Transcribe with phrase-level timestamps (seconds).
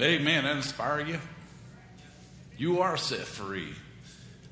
[0.00, 0.44] Amen.
[0.44, 1.18] That inspire you?
[2.56, 3.74] You are set free.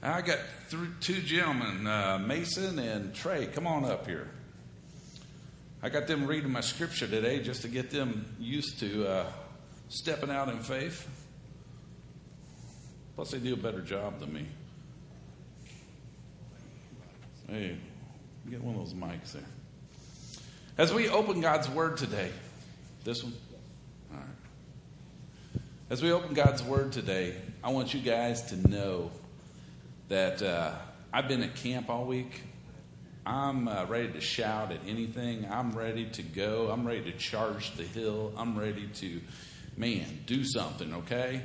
[0.03, 0.39] I got
[0.71, 3.47] th- two gentlemen, uh, Mason and Trey.
[3.47, 4.29] Come on up here.
[5.83, 9.27] I got them reading my scripture today just to get them used to uh,
[9.89, 11.09] stepping out in faith.
[13.15, 14.47] Plus, they do a better job than me.
[17.49, 17.77] Hey,
[18.51, 19.43] get one of those mics there.
[20.77, 22.33] As we open God's Word today,
[23.05, 23.33] this one?
[24.13, 24.46] All right.
[25.89, 29.13] As we open God's Word today, I want you guys to know
[30.09, 30.73] that uh,
[31.13, 32.43] I've been at camp all week.
[33.25, 35.47] I'm uh, ready to shout at anything.
[35.49, 36.71] I'm ready to go.
[36.73, 38.33] I'm ready to charge the hill.
[38.37, 39.21] I'm ready to,
[39.77, 41.43] man, do something, okay?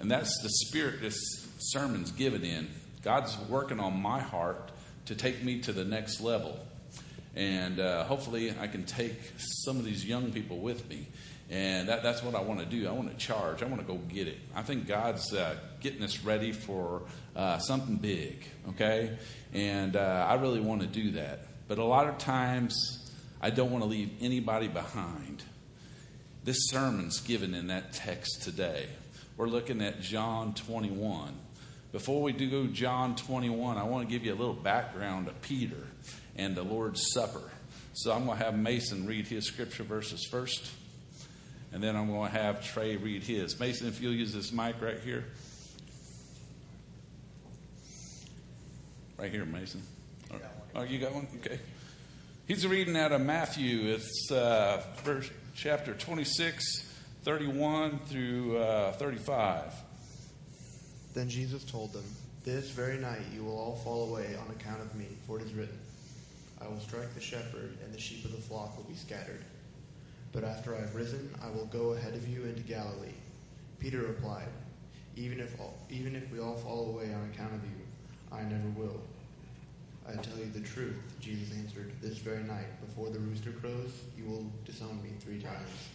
[0.00, 1.16] And that's the spirit this
[1.60, 2.68] sermon's given in.
[3.04, 4.72] God's working on my heart
[5.06, 6.58] to take me to the next level.
[7.36, 11.06] And uh, hopefully, I can take some of these young people with me.
[11.50, 12.86] And that, that's what I want to do.
[12.86, 13.62] I want to charge.
[13.62, 14.38] I want to go get it.
[14.54, 17.02] I think God's uh, getting us ready for
[17.34, 19.16] uh, something big, okay?
[19.54, 21.46] And uh, I really want to do that.
[21.66, 25.42] But a lot of times, I don't want to leave anybody behind.
[26.44, 28.86] This sermon's given in that text today.
[29.36, 31.34] We're looking at John 21.
[31.92, 35.40] Before we do go John 21, I want to give you a little background of
[35.40, 35.86] Peter
[36.36, 37.42] and the Lord's Supper.
[37.94, 40.70] So I'm going to have Mason read his scripture verses first,
[41.72, 43.58] and then I'm going to have Trey read his.
[43.58, 45.24] Mason, if you'll use this mic right here.
[49.18, 49.82] Right here, Mason.
[50.74, 51.26] Oh, you got one?
[51.38, 51.58] Okay.
[52.46, 53.92] He's reading out of Matthew.
[53.92, 56.64] It's uh, verse, chapter 26,
[57.24, 59.74] 31 through uh, 35.
[61.14, 62.04] Then Jesus told them,
[62.44, 65.52] This very night you will all fall away on account of me, for it is
[65.52, 65.78] written,
[66.60, 69.44] I will strike the shepherd, and the sheep of the flock will be scattered.
[70.32, 73.14] But after I have risen, I will go ahead of you into Galilee.
[73.78, 74.48] Peter replied,
[75.16, 77.76] Even if, all, even if we all fall away on account of you,
[78.30, 79.00] I never will.
[80.06, 84.24] I tell you the truth, Jesus answered, This very night, before the rooster crows, you
[84.24, 85.88] will disown me three times.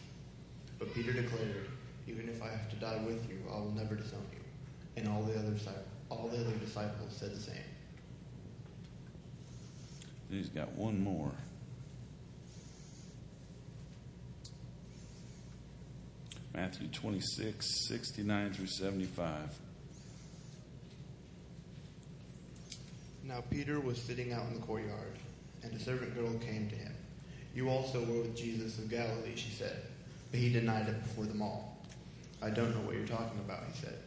[0.79, 1.67] But Peter declared,
[2.07, 4.39] Even if I have to die with you, I will never disown you.
[4.97, 5.55] And all the other,
[6.09, 7.55] all the other disciples said the same.
[10.29, 11.31] He's got one more.
[16.55, 19.59] Matthew 26, 69 through 75.
[23.23, 25.17] Now Peter was sitting out in the courtyard,
[25.63, 26.93] and a servant girl came to him.
[27.55, 29.81] You also were with Jesus of Galilee, she said.
[30.29, 31.77] But he denied it before them all.
[32.41, 33.97] I don't know what you're talking about, he said.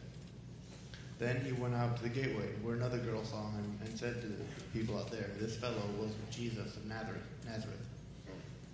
[1.19, 4.27] Then he went out to the gateway, where another girl saw him, and said to
[4.27, 4.43] the
[4.73, 7.23] people out there, This fellow was with Jesus of Nazareth.
[7.45, 7.85] Nazareth.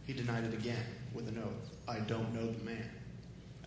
[0.06, 0.84] He denied it again,
[1.14, 2.90] with an oath, I don't know the man.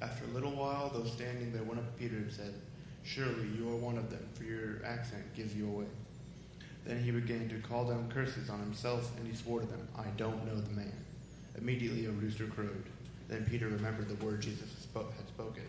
[0.02, 2.54] After a little while, those standing there went up to Peter and said,
[3.02, 5.86] Surely you are one of them, for your accent gives you away.
[6.84, 10.06] Then he began to call down curses on himself, and he swore to them, I
[10.16, 10.92] don't know the man.
[11.56, 12.84] Immediately a rooster crowed.
[13.28, 14.82] Then Peter remembered the word Jesus had
[15.28, 15.62] spoken.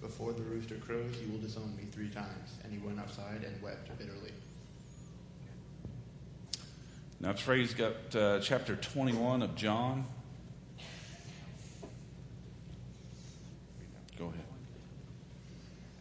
[0.00, 2.58] Before the rooster crows, you will disown me three times.
[2.62, 4.32] And he went outside and wept bitterly.
[7.20, 10.04] Now, Trey's got uh, chapter 21 of John.
[14.18, 14.44] Go ahead.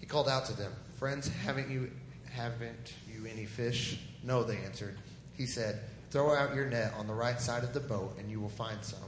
[0.00, 1.90] He called out to them, Friends, haven't you,
[2.32, 4.00] haven't you any fish?
[4.24, 4.98] No, they answered.
[5.34, 5.80] He said,
[6.10, 8.82] Throw out your net on the right side of the boat, and you will find
[8.82, 8.98] some.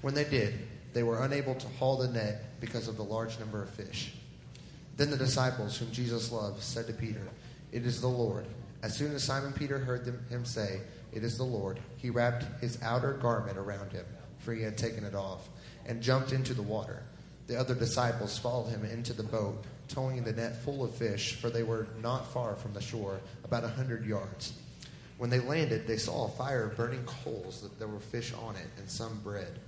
[0.00, 0.54] When they did,
[0.92, 4.14] they were unable to haul the net because of the large number of fish.
[4.96, 7.26] Then the disciples, whom Jesus loved, said to Peter,
[7.72, 8.46] It is the Lord.
[8.82, 10.80] As soon as Simon Peter heard them, him say,
[11.12, 14.04] It is the Lord, he wrapped his outer garment around him,
[14.38, 15.48] for he had taken it off,
[15.86, 17.02] and jumped into the water.
[17.46, 21.50] The other disciples followed him into the boat, towing the net full of fish, for
[21.50, 24.54] they were not far from the shore, about a hundred yards.
[25.18, 28.68] When they landed, they saw a fire burning coals, that there were fish on it,
[28.78, 29.58] and some bread.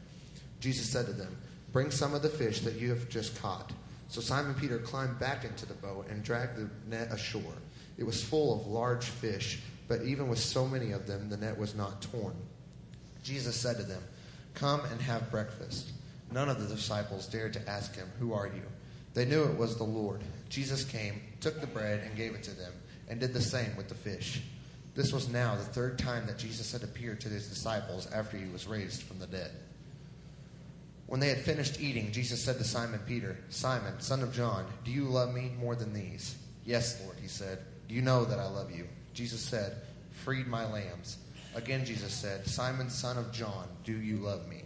[0.61, 1.37] Jesus said to them,
[1.73, 3.73] Bring some of the fish that you have just caught.
[4.09, 7.55] So Simon Peter climbed back into the boat and dragged the net ashore.
[7.99, 11.59] It was full of large fish, but even with so many of them, the net
[11.59, 12.35] was not torn.
[13.23, 14.03] Jesus said to them,
[14.55, 15.93] Come and have breakfast.
[16.31, 18.63] None of the disciples dared to ask him, Who are you?
[19.15, 20.23] They knew it was the Lord.
[20.49, 22.73] Jesus came, took the bread, and gave it to them,
[23.09, 24.43] and did the same with the fish.
[24.95, 28.51] This was now the third time that Jesus had appeared to his disciples after he
[28.53, 29.51] was raised from the dead.
[31.07, 34.91] When they had finished eating, Jesus said to Simon Peter, Simon, son of John, do
[34.91, 36.37] you love me more than these?
[36.65, 37.59] Yes, Lord, he said.
[37.89, 38.87] Do you know that I love you?
[39.13, 39.77] Jesus said,
[40.25, 41.19] Feed my lambs.
[41.55, 44.63] Again, Jesus said, Simon, son of John, do you love me?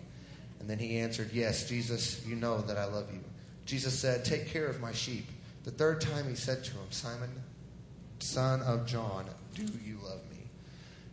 [0.61, 3.21] And then he answered, Yes, Jesus, you know that I love you.
[3.67, 5.27] Jesus said, Take care of my sheep.
[5.65, 7.31] The third time he said to him, Simon,
[8.21, 10.39] son of John, do you love me?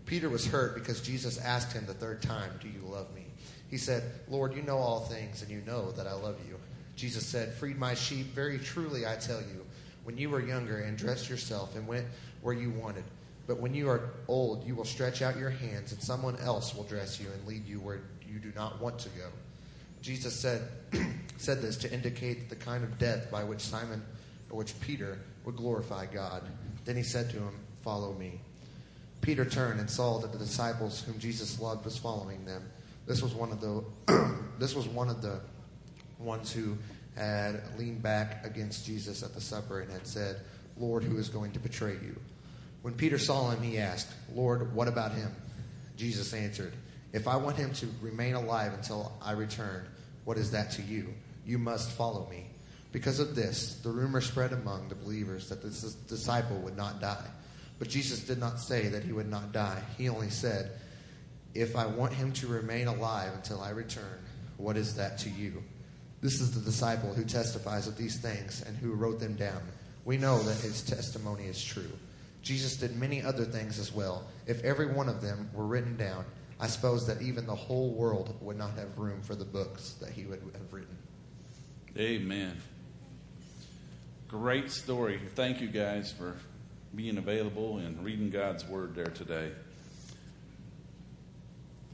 [0.06, 3.26] Peter was hurt because Jesus asked him the third time, Do you love me?
[3.70, 6.58] He said, Lord, you know all things, and you know that I love you.
[6.96, 8.28] Jesus said, Feed my sheep.
[8.28, 9.66] Very truly, I tell you,
[10.04, 12.06] when you were younger and dressed yourself and went
[12.42, 13.06] where you wanted,
[13.48, 16.84] but when you are old, you will stretch out your hands, and someone else will
[16.84, 18.02] dress you and lead you where
[18.32, 19.28] you do not want to go.
[20.04, 20.62] Jesus said,
[21.38, 24.04] said this to indicate the kind of death by which Simon,
[24.50, 26.44] or which Peter, would glorify God.
[26.84, 28.42] Then he said to him, Follow me.
[29.22, 32.64] Peter turned and saw that the disciples whom Jesus loved was following them.
[33.08, 33.84] This was one of the
[34.60, 35.40] this was one of the
[36.20, 36.78] ones who
[37.16, 40.42] had leaned back against Jesus at the supper and had said,
[40.78, 42.20] Lord, who is going to betray you?
[42.82, 45.34] When Peter saw him, he asked, Lord, what about him?
[45.96, 46.74] Jesus answered,
[47.14, 49.86] If I want him to remain alive until I return,
[50.26, 51.14] what is that to you?
[51.46, 52.48] You must follow me.
[52.92, 57.26] Because of this, the rumor spread among the believers that this disciple would not die.
[57.80, 59.82] But Jesus did not say that he would not die.
[59.98, 60.72] He only said,
[61.54, 64.20] If I want him to remain alive until I return,
[64.58, 65.64] what is that to you?
[66.22, 69.62] This is the disciple who testifies of these things and who wrote them down.
[70.06, 71.92] We know that his testimony is true.
[72.42, 74.26] Jesus did many other things as well.
[74.48, 76.26] If every one of them were written down,
[76.64, 80.12] I suppose that even the whole world would not have room for the books that
[80.12, 80.96] he would have written.
[81.98, 82.56] Amen.
[84.30, 85.20] Great story.
[85.36, 86.38] Thank you guys for
[86.96, 89.52] being available and reading God's word there today.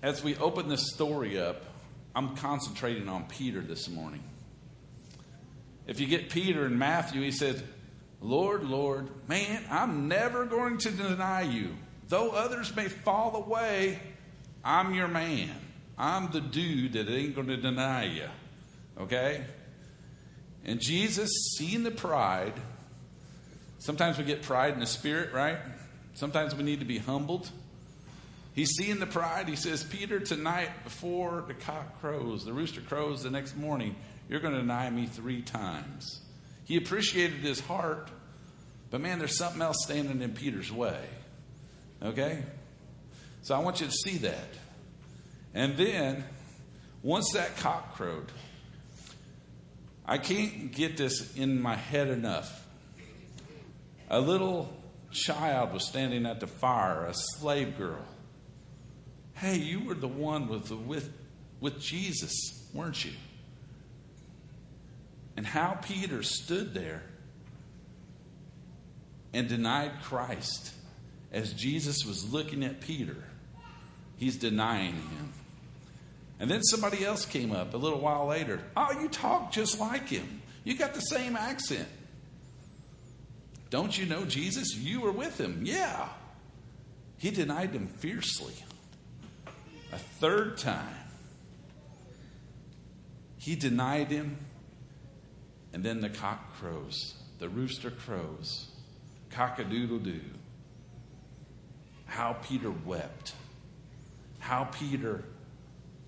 [0.04, 1.64] As we open this story up,
[2.16, 4.22] I'm concentrating on Peter this morning.
[5.88, 7.64] If you get Peter in Matthew, he said,
[8.22, 11.76] Lord, Lord, man, I'm never going to deny you.
[12.08, 14.00] Though others may fall away,
[14.64, 15.56] I'm your man.
[15.98, 18.28] I'm the dude that ain't going to deny you.
[19.00, 19.44] Okay?
[20.66, 22.54] And Jesus, seeing the pride,
[23.80, 25.58] sometimes we get pride in the spirit, right?
[26.14, 27.50] Sometimes we need to be humbled.
[28.54, 29.48] He's seeing the pride.
[29.48, 33.96] He says, Peter, tonight before the cock crows, the rooster crows the next morning,
[34.28, 36.22] you're going to deny me three times.
[36.66, 38.10] He appreciated his heart,
[38.92, 41.00] but man, there's something else standing in Peter's way.
[42.04, 42.44] Okay?
[43.42, 44.50] So I want you to see that.
[45.54, 46.24] And then,
[47.02, 48.32] once that cock crowed,
[50.06, 52.66] I can't get this in my head enough.
[54.10, 54.72] A little
[55.12, 58.06] child was standing at the fire, a slave girl.
[59.34, 61.12] Hey, you were the one with, the, with,
[61.60, 62.34] with Jesus,
[62.74, 63.12] weren't you?
[65.40, 67.02] and how Peter stood there
[69.34, 70.74] and denied Christ
[71.32, 73.18] as Jesus was looking at Peter.
[74.18, 75.34] He's denying him.
[76.40, 78.62] And then somebody else came up a little while later.
[78.76, 80.42] Oh, you talk just like him.
[80.64, 81.88] You got the same accent.
[83.70, 84.76] Don't you know Jesus?
[84.76, 85.62] You were with him.
[85.64, 86.10] Yeah.
[87.18, 88.54] He denied him fiercely.
[89.92, 90.96] A third time.
[93.38, 94.38] He denied him
[95.74, 98.68] and then the cock crows, the rooster crows,
[99.30, 100.22] cock a doodle doo.
[102.10, 103.34] How Peter wept.
[104.40, 105.24] How Peter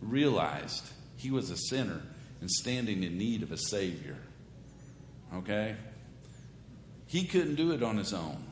[0.02, 2.02] realized he was a sinner
[2.40, 4.18] and standing in need of a Savior.
[5.34, 5.76] Okay?
[7.06, 8.44] He couldn't do it on his own.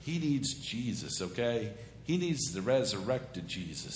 [0.00, 1.72] He needs Jesus, okay?
[2.04, 3.94] He needs the resurrected Jesus,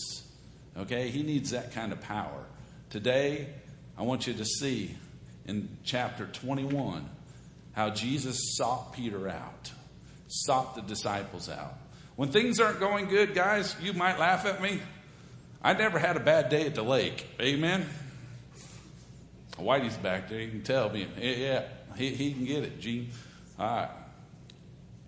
[0.76, 1.08] okay?
[1.10, 2.44] He needs that kind of power.
[2.88, 3.48] Today,
[3.96, 4.96] I want you to see
[5.46, 7.08] in chapter 21
[7.72, 9.70] how Jesus sought Peter out,
[10.26, 11.74] sought the disciples out.
[12.20, 14.82] When things aren't going good, guys, you might laugh at me.
[15.62, 17.26] I never had a bad day at the lake.
[17.40, 17.86] Amen.
[19.56, 20.38] Whitey's back there.
[20.38, 21.08] You can tell me.
[21.18, 21.62] Yeah,
[21.96, 23.08] he, he can get it, Gene.
[23.58, 23.88] All right.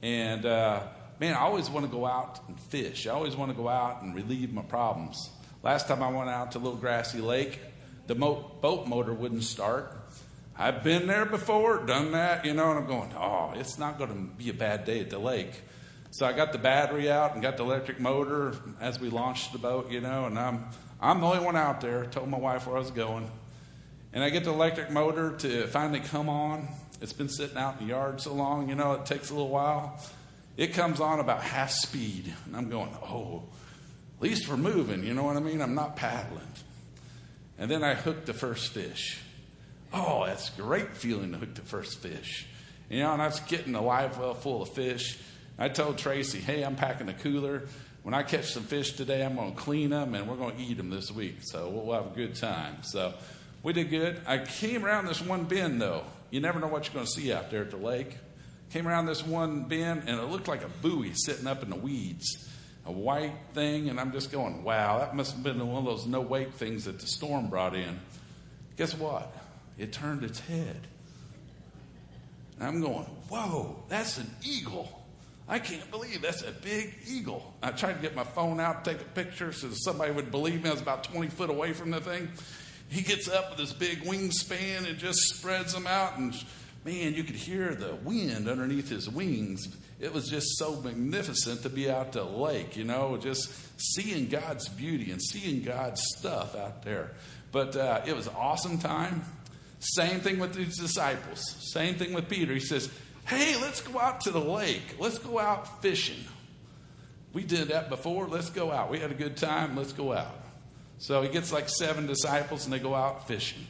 [0.00, 0.84] And, uh,
[1.20, 3.06] man, I always want to go out and fish.
[3.06, 5.28] I always want to go out and relieve my problems.
[5.62, 7.60] Last time I went out to a Little Grassy Lake,
[8.06, 9.94] the mo- boat motor wouldn't start.
[10.56, 14.08] I've been there before, done that, you know, and I'm going, oh, it's not going
[14.08, 15.60] to be a bad day at the lake.
[16.12, 19.58] So I got the battery out and got the electric motor as we launched the
[19.58, 20.66] boat, you know, and I'm
[21.00, 22.04] I'm the only one out there.
[22.04, 23.30] Told my wife where I was going,
[24.12, 26.68] And I get the electric motor to finally come on.
[27.00, 29.48] It's been sitting out in the yard so long, you know, it takes a little
[29.48, 29.98] while.
[30.58, 32.30] It comes on about half speed.
[32.44, 33.44] And I'm going, oh,
[34.18, 35.62] at least we're moving, you know what I mean?
[35.62, 36.46] I'm not paddling.
[37.58, 39.18] And then I hook the first fish.
[39.94, 42.46] Oh, that's great feeling to hook the first fish.
[42.90, 45.18] You know, and I was getting a live well full of fish.
[45.62, 47.62] I told Tracy, hey, I'm packing a cooler.
[48.02, 50.60] When I catch some fish today, I'm going to clean them and we're going to
[50.60, 51.36] eat them this week.
[51.42, 52.82] So we'll have a good time.
[52.82, 53.14] So
[53.62, 54.20] we did good.
[54.26, 56.02] I came around this one bend, though.
[56.30, 58.18] You never know what you're going to see out there at the lake.
[58.70, 61.76] Came around this one bend, and it looked like a buoy sitting up in the
[61.76, 62.50] weeds,
[62.84, 63.88] a white thing.
[63.88, 66.86] And I'm just going, wow, that must have been one of those no wake things
[66.86, 68.00] that the storm brought in.
[68.76, 69.32] Guess what?
[69.78, 70.88] It turned its head.
[72.58, 74.98] And I'm going, whoa, that's an eagle.
[75.48, 77.54] I can't believe that's a big eagle.
[77.62, 80.70] I tried to get my phone out, take a picture so somebody would believe me.
[80.70, 82.28] I was about 20 foot away from the thing.
[82.88, 86.18] He gets up with his big wingspan and just spreads them out.
[86.18, 86.34] And
[86.84, 89.68] man, you could hear the wind underneath his wings.
[89.98, 94.68] It was just so magnificent to be out the lake, you know, just seeing God's
[94.68, 97.12] beauty and seeing God's stuff out there.
[97.50, 99.24] But uh, it was an awesome time.
[99.78, 101.40] Same thing with these disciples.
[101.72, 102.52] Same thing with Peter.
[102.52, 102.90] He says,
[103.24, 104.96] Hey, let's go out to the lake.
[104.98, 106.24] Let's go out fishing.
[107.32, 108.26] We did that before.
[108.26, 108.90] Let's go out.
[108.90, 109.76] We had a good time.
[109.76, 110.38] Let's go out.
[110.98, 113.66] So he gets like seven disciples and they go out fishing.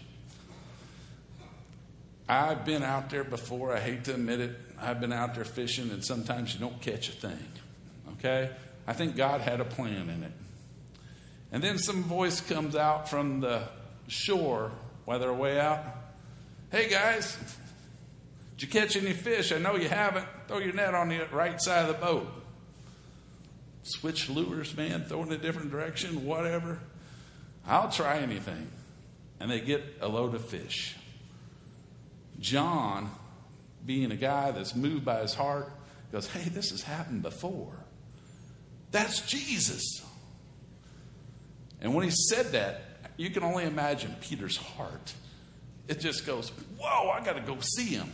[2.28, 3.75] I've been out there before.
[3.75, 4.56] I hate to admit it.
[4.80, 7.49] I've been out there fishing and sometimes you don't catch a thing.
[8.18, 8.50] Okay?
[8.87, 10.32] I think God had a plan in it.
[11.52, 13.62] And then some voice comes out from the
[14.09, 14.73] shore
[15.04, 15.85] while they're way out.
[16.71, 17.37] Hey guys,
[18.56, 19.52] did you catch any fish?
[19.52, 20.26] I know you haven't.
[20.47, 22.26] Throw your net on the right side of the boat.
[23.82, 26.78] Switch lures, man, throw in a different direction, whatever.
[27.66, 28.71] I'll try anything.
[29.40, 30.97] And they get a load of fish.
[32.38, 33.11] John,
[33.85, 35.73] being a guy that's moved by his heart,
[36.12, 37.75] goes, Hey, this has happened before.
[38.92, 40.02] That's Jesus.
[41.80, 42.82] And when he said that,
[43.16, 45.12] you can only imagine Peter's heart.
[45.88, 48.11] It just goes, Whoa, I got to go see him.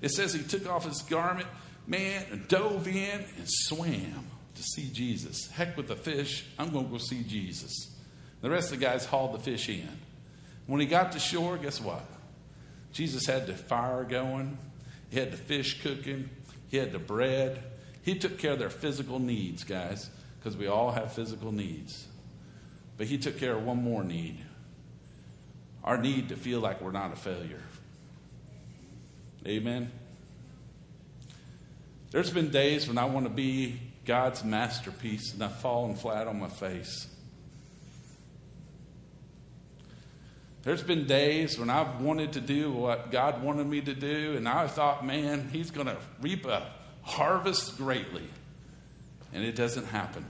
[0.00, 1.48] It says he took off his garment,
[1.86, 5.48] man, and dove in and swam to see Jesus.
[5.48, 7.90] Heck with the fish, I'm going to go see Jesus.
[8.40, 9.88] The rest of the guys hauled the fish in.
[10.66, 12.04] When he got to shore, guess what?
[12.92, 14.56] Jesus had the fire going,
[15.10, 16.30] he had the fish cooking,
[16.68, 17.62] he had the bread.
[18.02, 22.06] He took care of their physical needs, guys, because we all have physical needs.
[22.98, 24.44] But he took care of one more need
[25.84, 27.62] our need to feel like we're not a failure.
[29.46, 29.90] Amen.
[32.10, 36.38] There's been days when I want to be God's masterpiece and I've fallen flat on
[36.38, 37.08] my face.
[40.62, 44.48] There's been days when I've wanted to do what God wanted me to do, and
[44.48, 46.66] I thought, man, He's going to reap a
[47.02, 48.26] harvest greatly.
[49.34, 50.24] And it doesn't happen.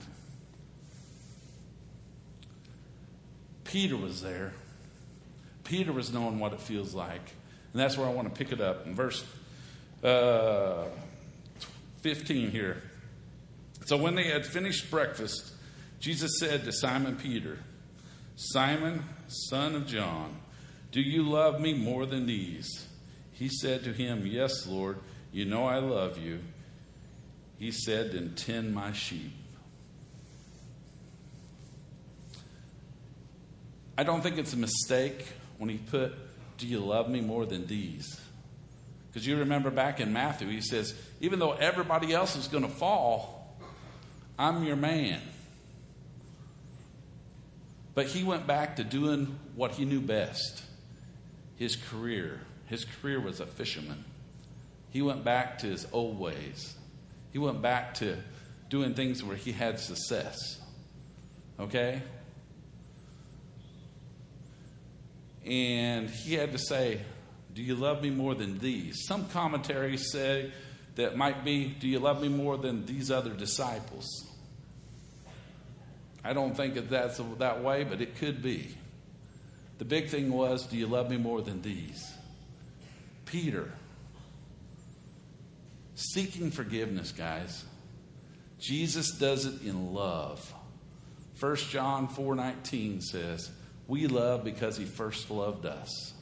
[3.62, 4.54] Peter was there.
[5.62, 7.32] Peter was knowing what it feels like.
[7.74, 9.24] And that's where I want to pick it up in verse
[10.04, 10.84] uh,
[12.02, 12.80] 15 here.
[13.84, 15.52] So when they had finished breakfast,
[15.98, 17.58] Jesus said to Simon Peter,
[18.36, 20.36] Simon, son of John,
[20.92, 22.86] do you love me more than these?
[23.32, 24.98] He said to him, Yes, Lord,
[25.32, 26.38] you know I love you.
[27.58, 29.32] He said, Then tend my sheep.
[33.98, 35.26] I don't think it's a mistake
[35.58, 36.14] when he put,
[36.58, 38.20] Do you love me more than these?
[39.08, 42.68] Because you remember back in Matthew, he says, Even though everybody else is going to
[42.68, 43.56] fall,
[44.38, 45.20] I'm your man.
[47.94, 50.62] But he went back to doing what he knew best
[51.56, 52.40] his career.
[52.66, 54.04] His career was a fisherman.
[54.90, 56.74] He went back to his old ways.
[57.32, 58.16] He went back to
[58.68, 60.60] doing things where he had success.
[61.60, 62.02] Okay?
[65.44, 67.00] And he had to say,
[67.52, 69.04] Do you love me more than these?
[69.06, 70.52] Some commentaries say
[70.96, 74.06] that might be, Do you love me more than these other disciples?
[76.24, 78.74] I don't think that that's that way, but it could be.
[79.76, 82.10] The big thing was, do you love me more than these?
[83.26, 83.70] Peter,
[85.94, 87.64] seeking forgiveness, guys.
[88.58, 90.54] Jesus does it in love.
[91.40, 93.50] 1 John 4:19 says,
[93.86, 96.12] "We love because he first loved us."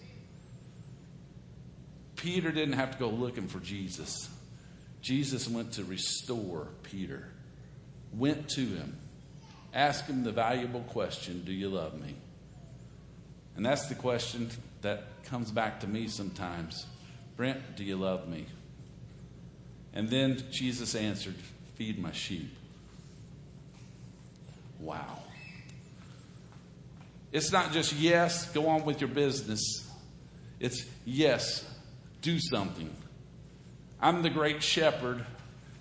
[2.17, 4.29] Peter didn't have to go looking for Jesus.
[5.01, 7.29] Jesus went to restore Peter.
[8.13, 8.97] Went to him
[9.75, 12.15] Ask him the valuable question Do you love me?
[13.57, 14.51] And that's the question
[14.83, 16.87] that comes back to me sometimes
[17.37, 18.47] Brent, do you love me?
[19.95, 21.35] And then Jesus answered,
[21.75, 22.55] Feed my sheep.
[24.81, 25.19] Wow.
[27.33, 29.91] It's not just yes, go on with your business.
[30.61, 31.65] It's yes,
[32.21, 32.95] do something.
[34.01, 35.25] I'm the great shepherd.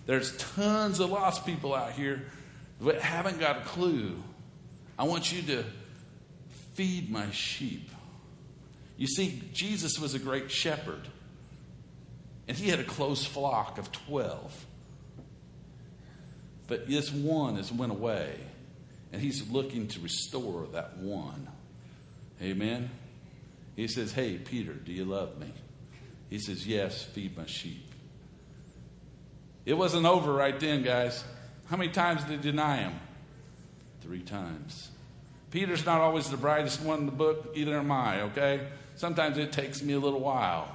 [0.06, 2.24] There's tons of lost people out here
[2.82, 4.16] that haven't got a clue.
[4.98, 5.66] I want you to
[6.74, 7.90] feed my sheep.
[8.98, 11.08] You see, Jesus was a great shepherd,
[12.48, 14.66] and he had a close flock of 12.
[16.68, 18.40] But this one has went away,
[19.12, 21.48] and he's looking to restore that one.
[22.42, 22.90] Amen.
[23.76, 25.52] He says, Hey, Peter, do you love me?
[26.30, 27.86] He says, Yes, feed my sheep.
[29.66, 31.24] It wasn't over right then, guys.
[31.68, 32.94] How many times did he deny him?
[34.02, 34.90] Three times.
[35.52, 38.68] Peter's not always the brightest one in the book, either am I, okay?
[38.96, 40.70] Sometimes it takes me a little while.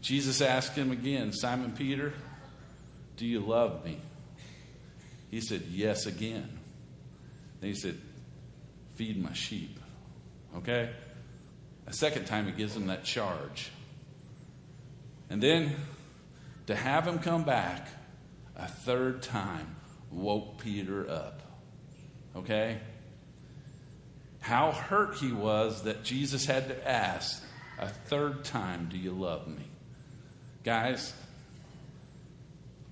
[0.00, 2.12] Jesus asked him again, Simon Peter,
[3.16, 4.00] do you love me?
[5.30, 6.55] He said, Yes, again.
[7.60, 7.98] He said,
[8.94, 9.78] Feed my sheep.
[10.56, 10.90] Okay?
[11.86, 13.70] A second time, he gives him that charge.
[15.28, 15.76] And then
[16.66, 17.88] to have him come back
[18.56, 19.76] a third time
[20.10, 21.42] woke Peter up.
[22.34, 22.78] Okay?
[24.40, 27.42] How hurt he was that Jesus had to ask
[27.78, 29.64] a third time, Do you love me?
[30.64, 31.12] Guys,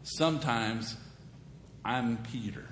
[0.02, 0.97] sometimes
[1.85, 2.64] I'm Peter.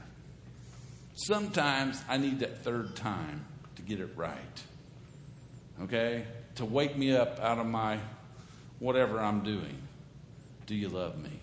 [1.14, 3.44] Sometimes I need that third time
[3.76, 4.62] to get it right.
[5.82, 6.24] Okay?
[6.56, 7.98] To wake me up out of my
[8.78, 9.82] whatever I'm doing.
[10.66, 11.40] Do you love me?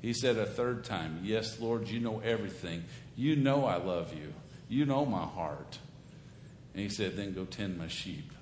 [0.00, 2.84] He said a third time, Yes, Lord, you know everything.
[3.16, 4.32] You know I love you.
[4.68, 5.78] You know my heart.
[6.72, 8.32] And he said, Then go tend my sheep.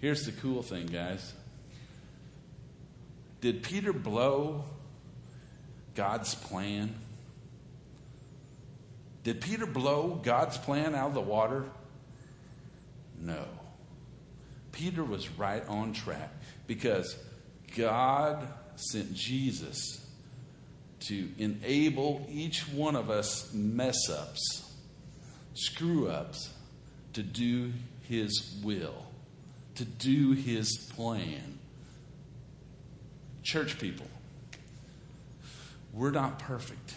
[0.00, 1.34] Here's the cool thing, guys.
[3.40, 4.64] Did Peter blow
[5.94, 6.94] God's plan?
[9.24, 11.64] Did Peter blow God's plan out of the water?
[13.18, 13.44] No.
[14.70, 16.30] Peter was right on track
[16.66, 17.16] because
[17.76, 20.06] God sent Jesus
[21.00, 24.72] to enable each one of us mess ups,
[25.54, 26.52] screw ups,
[27.14, 29.06] to do His will,
[29.76, 31.58] to do His plan.
[33.42, 34.06] Church people,
[35.92, 36.94] we're not perfect.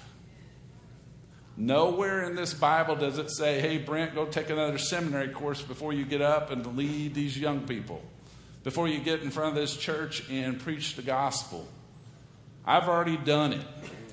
[1.59, 5.91] Nowhere in this Bible does it say, hey, Brent, go take another seminary course before
[5.91, 8.03] you get up and lead these young people,
[8.63, 11.67] before you get in front of this church and preach the gospel.
[12.63, 13.65] I've already done it.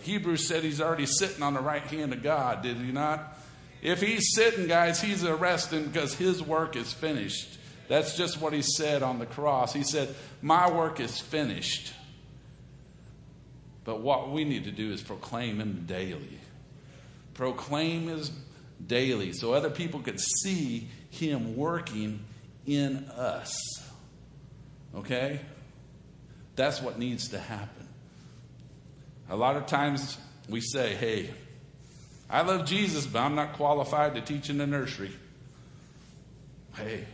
[0.03, 3.37] Hebrews said he's already sitting on the right hand of God, did he not?
[3.83, 7.59] If he's sitting, guys, he's arresting because his work is finished.
[7.89, 9.75] That's just what he said on the cross.
[9.75, 11.93] He said, My work is finished.
[13.85, 16.41] But what we need to do is proclaim him daily.
[17.35, 18.31] Proclaim his
[18.85, 22.25] daily so other people could see him working
[22.67, 23.57] in us.
[24.95, 25.41] Okay?
[26.57, 27.89] That's what needs to happen.
[29.29, 30.17] A lot of times
[30.49, 31.31] we say, hey,
[32.29, 35.13] I love Jesus, but I'm not qualified to teach in the nursery.
[36.77, 37.05] Hey,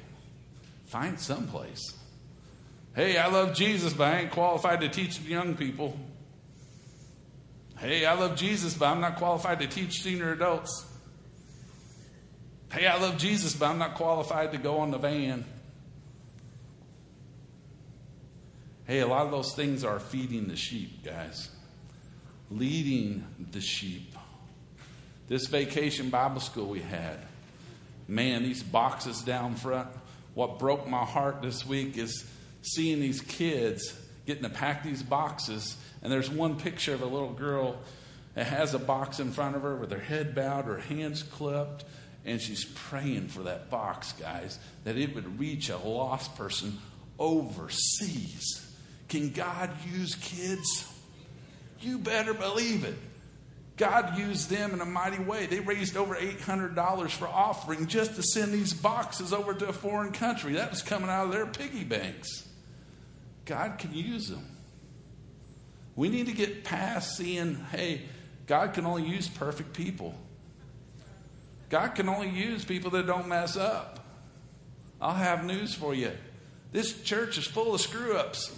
[0.87, 1.95] find someplace.
[2.95, 5.97] Hey, I love Jesus, but I ain't qualified to teach young people.
[7.81, 10.87] Hey, I love Jesus, but I'm not qualified to teach senior adults.
[12.71, 15.47] Hey, I love Jesus, but I'm not qualified to go on the van.
[18.87, 21.49] Hey, a lot of those things are feeding the sheep, guys,
[22.51, 24.15] leading the sheep.
[25.29, 27.17] This vacation Bible school we had,
[28.07, 29.89] man, these boxes down front.
[30.35, 32.27] What broke my heart this week is
[32.61, 33.97] seeing these kids
[34.31, 35.77] getting to pack these boxes.
[36.03, 37.79] And there's one picture of a little girl
[38.35, 41.85] that has a box in front of her with her head bowed, her hands clipped,
[42.25, 46.79] and she's praying for that box, guys, that it would reach a lost person
[47.19, 48.73] overseas.
[49.09, 50.89] Can God use kids?
[51.81, 52.95] You better believe it.
[53.77, 55.47] God used them in a mighty way.
[55.47, 60.13] They raised over $800 for offering just to send these boxes over to a foreign
[60.13, 60.53] country.
[60.53, 62.47] That was coming out of their piggy banks.
[63.51, 64.47] God can use them.
[65.97, 68.03] We need to get past seeing, hey,
[68.47, 70.15] God can only use perfect people.
[71.69, 73.99] God can only use people that don't mess up.
[75.01, 76.13] I'll have news for you.
[76.71, 78.57] This church is full of screw ups.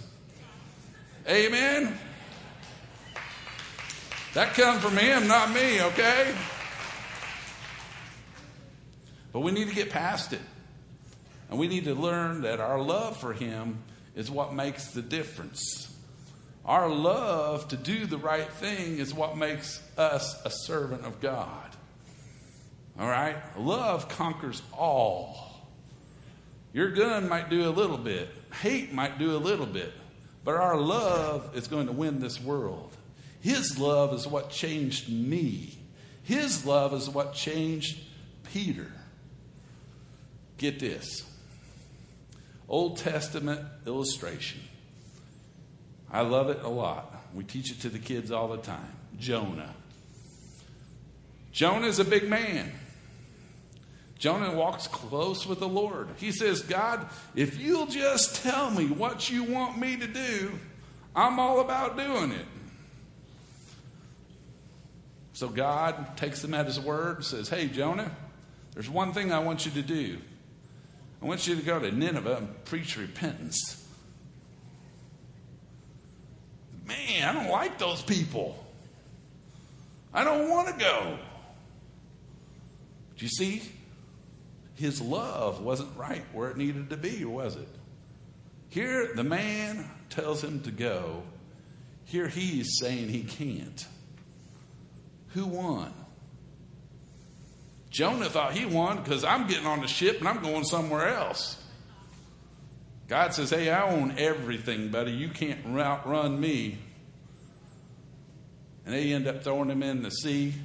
[1.27, 1.97] Amen.
[4.35, 6.35] That comes from him, not me, okay?
[9.31, 10.41] But we need to get past it.
[11.49, 13.79] And we need to learn that our love for Him
[14.15, 15.95] is what makes the difference.
[16.65, 21.69] Our love to do the right thing is what makes us a servant of God.
[22.99, 23.37] All right?
[23.57, 25.67] Love conquers all.
[26.71, 28.29] Your gun might do a little bit,
[28.61, 29.93] hate might do a little bit,
[30.43, 32.91] but our love is going to win this world.
[33.41, 35.77] His love is what changed me.
[36.23, 37.99] His love is what changed
[38.51, 38.91] Peter.
[40.57, 41.23] Get this
[42.73, 44.59] Old Testament illustration.
[46.09, 47.23] I love it a lot.
[47.35, 48.97] We teach it to the kids all the time.
[49.19, 49.75] Jonah.
[51.51, 52.71] Jonah is a big man.
[54.17, 56.07] Jonah walks close with the Lord.
[56.17, 57.05] He says, God,
[57.35, 60.51] if you'll just tell me what you want me to do,
[61.15, 62.45] I'm all about doing it.
[65.33, 68.09] So God takes him at his word and says, Hey, Jonah,
[68.73, 70.17] there's one thing I want you to do.
[71.23, 73.81] I want you to go to Nineveh and preach repentance.
[76.85, 78.61] Man, I don't like those people.
[80.13, 81.17] I don't want to go.
[83.15, 83.61] Do you see?
[84.75, 87.69] His love wasn't right where it needed to be, was it?
[88.67, 91.23] Here, the man tells him to go.
[92.03, 93.85] Here, he's saying he can't.
[95.29, 95.93] Who won?
[97.93, 101.63] Jonah thought he won because I'm getting on the ship and I'm going somewhere else.
[103.07, 105.11] God says, Hey, I own everything, buddy.
[105.11, 106.79] You can't outrun me.
[108.83, 110.55] And they end up throwing him in the sea.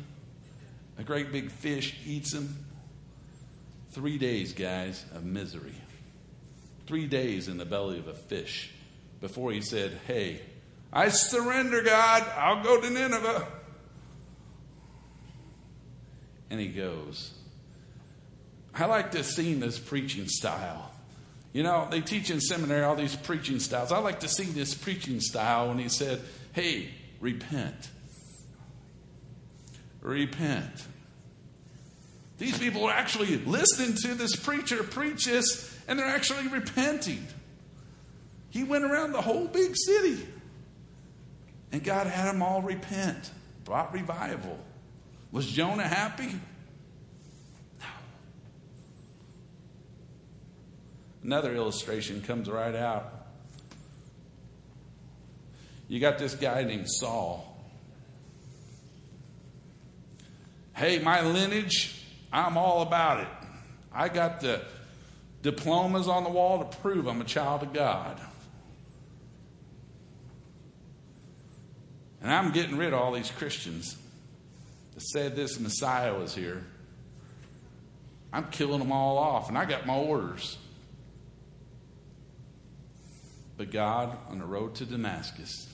[0.96, 2.64] A great big fish eats him.
[3.90, 5.74] Three days, guys, of misery.
[6.86, 8.70] Three days in the belly of a fish
[9.20, 10.40] before he said, Hey,
[10.90, 12.24] I surrender, God.
[12.38, 13.46] I'll go to Nineveh.
[16.50, 17.32] And he goes.
[18.74, 20.90] I like to scene, this preaching style.
[21.52, 23.90] You know, they teach in seminary all these preaching styles.
[23.90, 26.20] I like to see this preaching style when he said,
[26.52, 27.90] Hey, repent.
[30.00, 30.84] Repent.
[32.38, 37.26] These people are actually listening to this preacher preach this, and they're actually repenting.
[38.50, 40.24] He went around the whole big city,
[41.72, 43.30] and God had them all repent,
[43.64, 44.58] brought revival.
[45.30, 46.40] Was Jonah happy?
[47.80, 47.86] No.
[51.22, 53.12] Another illustration comes right out.
[55.88, 57.44] You got this guy named Saul.
[60.74, 63.28] Hey, my lineage, I'm all about it.
[63.92, 64.62] I got the
[65.42, 68.20] diplomas on the wall to prove I'm a child of God.
[72.20, 73.96] And I'm getting rid of all these Christians
[74.98, 76.64] that said this Messiah was here.
[78.32, 80.58] I'm killing them all off, and I got my orders.
[83.56, 85.72] But God, on the road to Damascus,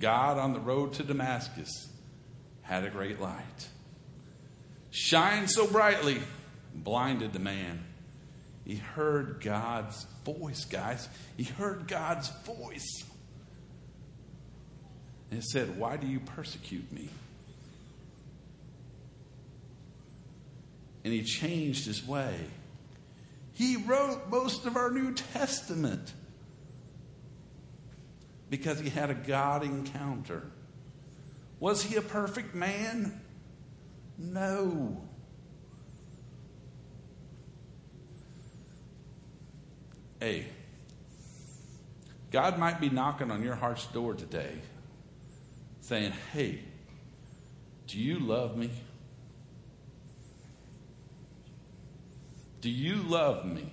[0.00, 1.88] God on the road to Damascus
[2.62, 3.68] had a great light.
[4.90, 6.18] Shined so brightly,
[6.74, 7.84] blinded the man.
[8.64, 11.08] He heard God's voice, guys.
[11.36, 13.04] He heard God's voice.
[15.32, 17.08] And said, Why do you persecute me?
[21.04, 22.36] And he changed his way.
[23.54, 26.12] He wrote most of our New Testament
[28.50, 30.42] because he had a God encounter.
[31.60, 33.18] Was he a perfect man?
[34.18, 35.02] No.
[40.20, 40.44] Hey,
[42.30, 44.52] God might be knocking on your heart's door today
[45.82, 46.60] saying, Hey,
[47.86, 48.70] do you love me?
[52.62, 53.70] Do you love me?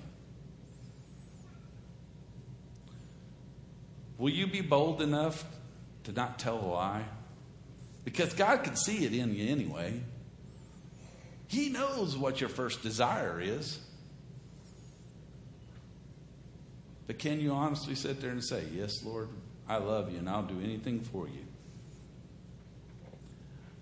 [4.17, 5.45] Will you be bold enough
[6.03, 7.05] to not tell a lie?
[8.03, 10.01] Because God can see it in you anyway.
[11.47, 13.79] He knows what your first desire is.
[17.05, 19.29] But can you honestly sit there and say, Yes, Lord,
[19.67, 21.45] I love you and I'll do anything for you?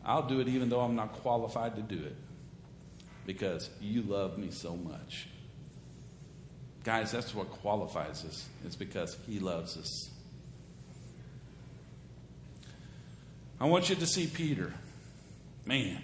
[0.08, 2.16] I'll do it even though I'm not qualified to do it
[3.26, 5.28] because you love me so much.
[6.86, 8.48] Guys, that's what qualifies us.
[8.66, 10.10] It's because He loves us.
[13.60, 14.74] I want you to see Peter.
[15.66, 16.02] Man,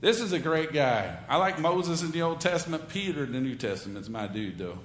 [0.00, 1.18] this is a great guy.
[1.28, 2.88] I like Moses in the Old Testament.
[2.88, 4.78] Peter in the New Testament is my dude, though.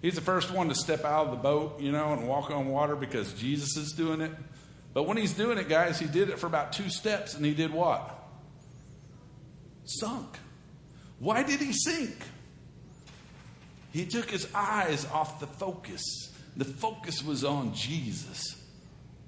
[0.00, 2.68] He's the first one to step out of the boat, you know, and walk on
[2.68, 4.30] water because Jesus is doing it.
[4.92, 7.54] But when he's doing it, guys, he did it for about two steps and he
[7.54, 8.16] did what?
[9.84, 10.36] Sunk.
[11.18, 12.16] Why did he sink?
[13.92, 16.02] He took his eyes off the focus.
[16.56, 18.56] The focus was on Jesus.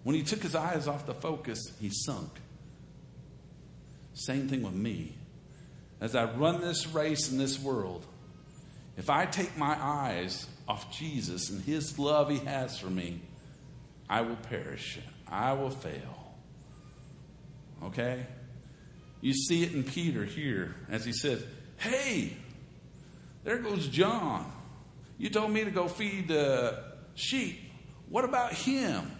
[0.03, 2.31] When he took his eyes off the focus, he sunk.
[4.15, 5.15] Same thing with me.
[6.01, 8.05] As I run this race in this world,
[8.97, 13.21] if I take my eyes off Jesus and his love he has for me,
[14.09, 14.99] I will perish.
[15.33, 16.35] I will fail.
[17.85, 18.27] Okay?
[19.23, 21.43] You see it in Peter here as he says,
[21.79, 22.37] Hey,
[23.43, 24.53] there goes John.
[25.19, 27.59] You told me to go feed the sheep.
[28.09, 29.11] What about him?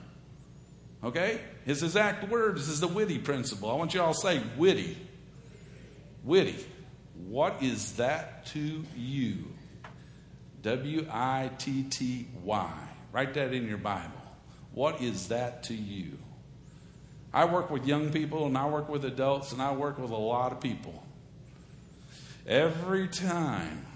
[1.03, 1.41] Okay?
[1.65, 3.71] His exact words is the witty principle.
[3.71, 4.99] I want you all to say witty.
[6.25, 6.65] Witty.
[7.27, 9.45] What is that to you?
[10.63, 12.73] W I T T Y.
[13.13, 14.22] Write that in your Bible.
[14.75, 16.19] What is that to you?
[17.33, 20.17] I work with young people and I work with adults and I work with a
[20.17, 21.03] lot of people.
[22.47, 23.87] Every time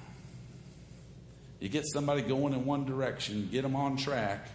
[1.61, 4.49] you get somebody going in one direction, get them on track,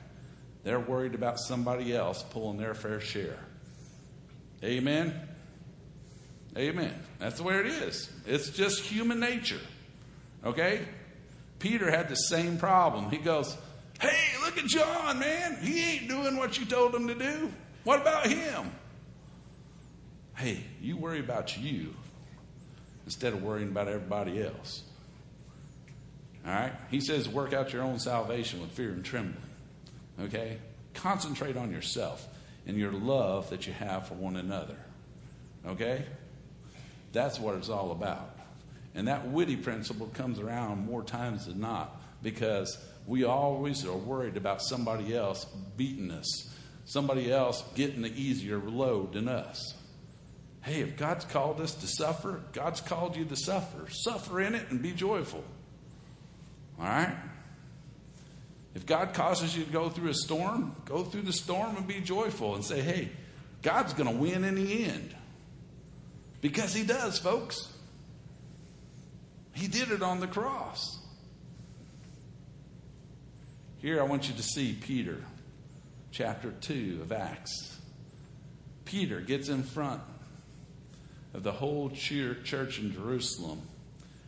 [0.63, 3.39] they're worried about somebody else pulling their fair share.
[4.63, 5.19] Amen?
[6.57, 6.93] Amen.
[7.19, 8.09] That's the way it is.
[8.27, 9.59] It's just human nature.
[10.45, 10.81] Okay?
[11.59, 13.09] Peter had the same problem.
[13.09, 13.55] He goes,
[13.99, 15.57] Hey, look at John, man.
[15.61, 17.51] He ain't doing what you told him to do.
[17.83, 18.71] What about him?
[20.35, 21.93] Hey, you worry about you
[23.05, 24.83] instead of worrying about everybody else.
[26.45, 26.73] All right?
[26.89, 29.37] He says, work out your own salvation with fear and trembling.
[30.19, 30.57] Okay?
[30.93, 32.27] Concentrate on yourself
[32.65, 34.77] and your love that you have for one another.
[35.65, 36.05] Okay?
[37.13, 38.37] That's what it's all about.
[38.95, 44.37] And that witty principle comes around more times than not because we always are worried
[44.37, 46.49] about somebody else beating us,
[46.85, 49.75] somebody else getting the easier load than us.
[50.61, 53.89] Hey, if God's called us to suffer, God's called you to suffer.
[53.89, 55.43] Suffer in it and be joyful.
[56.79, 57.15] All right?
[58.75, 61.99] If God causes you to go through a storm, go through the storm and be
[61.99, 63.09] joyful and say, hey,
[63.63, 65.15] God's going to win in the end.
[66.41, 67.67] Because He does, folks.
[69.53, 71.00] He did it on the cross.
[73.81, 75.17] Here, I want you to see Peter,
[76.11, 77.79] chapter 2 of Acts.
[78.85, 80.03] Peter gets in front
[81.33, 83.63] of the whole church in Jerusalem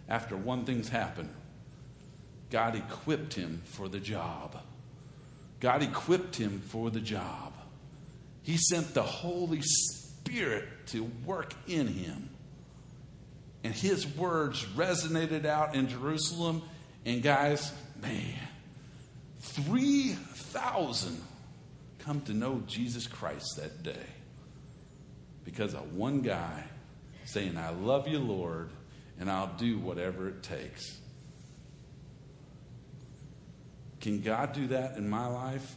[0.10, 1.30] after one thing's happened.
[2.50, 4.60] God equipped him for the job.
[5.60, 7.54] God equipped him for the job.
[8.42, 12.30] He sent the Holy Spirit to work in him.
[13.64, 16.64] And his words resonated out in Jerusalem.
[17.06, 18.40] And guys, man,
[19.44, 21.22] 3,000
[22.00, 24.06] come to know Jesus Christ that day
[25.44, 26.64] because of one guy
[27.26, 28.70] saying, I love you, Lord,
[29.20, 30.98] and I'll do whatever it takes.
[34.00, 35.76] Can God do that in my life?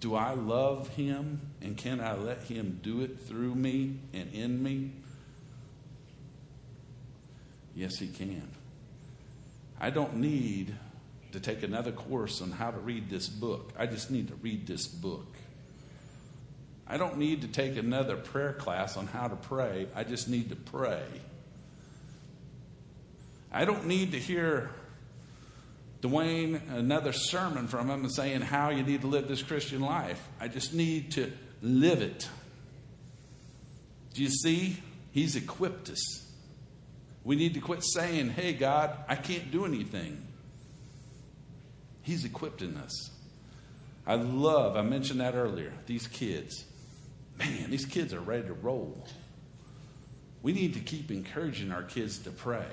[0.00, 4.62] Do I love Him and can I let Him do it through me and in
[4.62, 4.92] me?
[7.74, 8.55] Yes, He can.
[9.80, 10.74] I don't need
[11.32, 13.72] to take another course on how to read this book.
[13.78, 15.26] I just need to read this book.
[16.86, 19.88] I don't need to take another prayer class on how to pray.
[19.94, 21.02] I just need to pray.
[23.52, 24.70] I don't need to hear
[26.00, 30.26] Dwayne another sermon from him and saying how you need to live this Christian life.
[30.40, 32.28] I just need to live it.
[34.14, 34.76] Do you see?
[35.12, 36.25] He's equipped us.
[37.26, 40.24] We need to quit saying, hey, God, I can't do anything.
[42.02, 43.10] He's equipping us.
[44.06, 46.64] I love, I mentioned that earlier, these kids.
[47.36, 49.04] Man, these kids are ready to roll.
[50.42, 52.68] We need to keep encouraging our kids to pray.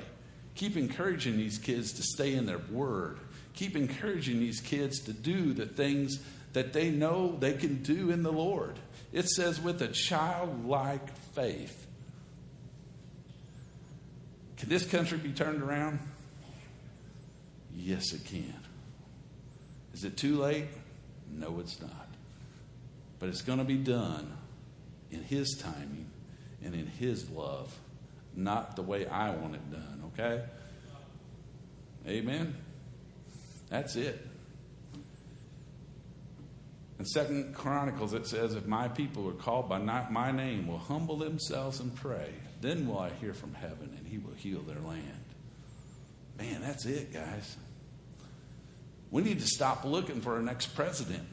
[0.53, 3.19] Keep encouraging these kids to stay in their word.
[3.55, 6.19] Keep encouraging these kids to do the things
[6.53, 8.77] that they know they can do in the Lord.
[9.11, 11.87] It says, with a childlike faith.
[14.63, 15.99] Can this country be turned around?
[17.75, 18.55] Yes, it can.
[19.93, 20.67] Is it too late?
[21.29, 22.07] No, it's not.
[23.19, 24.31] But it's going to be done
[25.11, 26.09] in His timing
[26.63, 27.77] and in His love,
[28.37, 30.45] not the way I want it done, okay?
[32.07, 32.55] Amen?
[33.69, 34.25] That's it.
[36.99, 41.17] In Second Chronicles, it says, If my people are called by my name, will humble
[41.17, 42.29] themselves and pray,
[42.61, 45.23] then will I hear from heaven he will heal their land.
[46.37, 47.57] Man, that's it, guys.
[49.09, 51.23] We need to stop looking for our next president.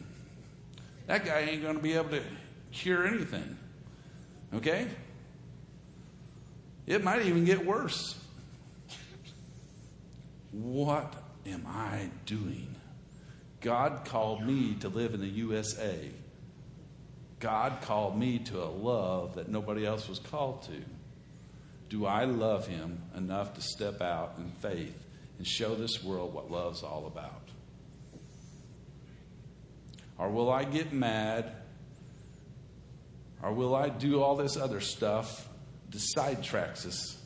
[1.07, 2.23] That guy ain't going to be able to
[2.73, 3.59] cure anything.
[4.55, 4.89] Okay?
[6.87, 8.19] It might even get worse.
[10.53, 11.15] What
[11.45, 12.75] am I doing?
[13.61, 16.09] God called me to live in the USA.
[17.41, 20.83] God called me to a love that nobody else was called to.
[21.91, 24.97] Do I love Him enough to step out in faith
[25.37, 27.49] and show this world what love's all about?
[30.17, 31.53] Or will I get mad?
[33.43, 35.49] Or will I do all this other stuff
[35.91, 37.21] that sidetracks us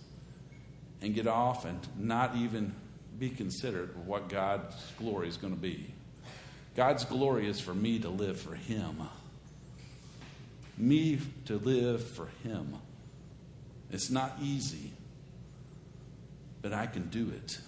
[1.02, 2.74] and get off and not even
[3.18, 5.92] be considered what God's glory is going to be?
[6.74, 9.02] God's glory is for me to live for Him.
[10.78, 12.78] Me to live for Him.
[13.94, 14.90] It's not easy,
[16.62, 17.58] but I can do it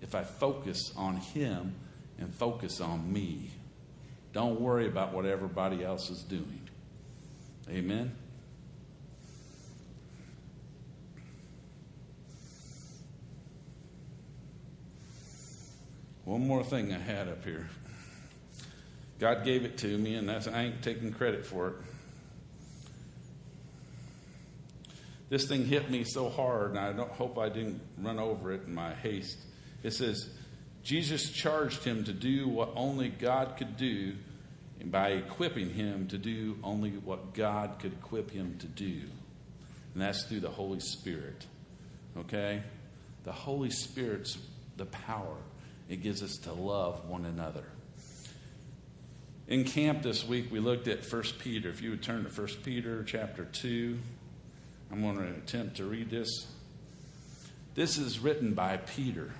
[0.00, 1.74] if I focus on Him
[2.20, 3.50] and focus on me.
[4.32, 6.68] Don't worry about what everybody else is doing.
[7.68, 8.14] Amen.
[16.24, 17.68] One more thing I had up here.
[19.18, 21.74] God gave it to me, and that's, I ain't taking credit for it.
[25.32, 28.64] This thing hit me so hard, and I don't hope I didn't run over it
[28.66, 29.38] in my haste.
[29.82, 30.28] It says,
[30.82, 34.12] Jesus charged him to do what only God could do
[34.78, 39.00] and by equipping him to do only what God could equip him to do.
[39.94, 41.46] And that's through the Holy Spirit.
[42.18, 42.62] Okay?
[43.24, 44.36] The Holy Spirit's
[44.76, 45.38] the power
[45.88, 47.64] it gives us to love one another.
[49.48, 51.70] In camp this week, we looked at 1 Peter.
[51.70, 53.98] If you would turn to 1 Peter chapter 2,
[54.92, 56.28] I'm going to attempt to read this.
[57.74, 59.30] This is written by Peter,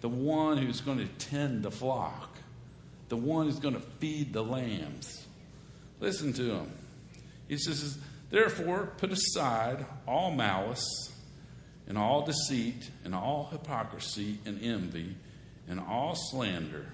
[0.00, 2.36] the one who's going to tend the flock,
[3.08, 5.24] the one who's going to feed the lambs.
[6.00, 6.72] Listen to him.
[7.46, 7.96] He says,
[8.28, 11.12] Therefore, put aside all malice
[11.86, 15.14] and all deceit and all hypocrisy and envy
[15.68, 16.86] and all slander,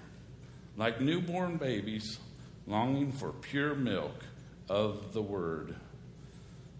[0.77, 2.19] like newborn babies
[2.67, 4.23] longing for pure milk
[4.69, 5.75] of the word,